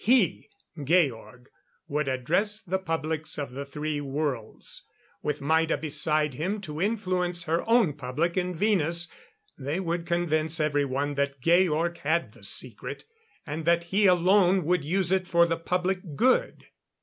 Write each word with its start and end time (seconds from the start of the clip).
He 0.03 0.49
Georg 0.83 1.47
would 1.87 2.07
address 2.07 2.59
the 2.59 2.79
publics 2.79 3.37
of 3.37 3.51
the 3.51 3.65
three 3.67 4.01
worlds. 4.01 4.83
With 5.21 5.41
Maida 5.41 5.77
beside 5.77 6.33
him 6.33 6.59
to 6.61 6.81
influence 6.81 7.43
her 7.43 7.63
own 7.69 7.93
public 7.93 8.35
in 8.35 8.55
Venus, 8.55 9.07
they 9.59 9.79
would 9.79 10.07
convince 10.07 10.59
everyone 10.59 11.13
that 11.13 11.39
Georg 11.39 11.99
had 11.99 12.31
the 12.33 12.43
secret 12.43 13.05
and 13.45 13.63
that 13.65 13.83
he 13.93 14.07
alone 14.07 14.63
would 14.65 14.83
use 14.83 15.11
it 15.11 15.27
for 15.27 15.45
the 15.45 15.57
public 15.57 15.99
good. 16.15 16.65